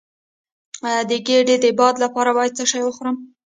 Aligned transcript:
د 1.09 1.11
ګیډې 1.27 1.55
د 1.63 1.65
باد 1.79 1.95
لپاره 2.03 2.29
باید 2.37 2.57
څه 2.57 2.63
شی 2.71 2.81
وخورم؟ 2.85 3.15